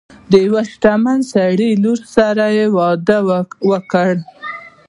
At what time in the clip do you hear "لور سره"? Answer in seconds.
1.83-2.45